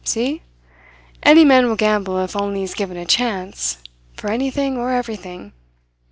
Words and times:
See? 0.03 0.41
Any 1.21 1.45
man 1.45 1.67
will 1.67 1.75
gamble 1.75 2.17
if 2.25 2.35
only 2.35 2.61
he's 2.61 2.73
given 2.73 2.97
a 2.97 3.05
chance, 3.05 3.77
for 4.15 4.31
anything 4.31 4.75
or 4.75 4.89
everything. 4.89 5.53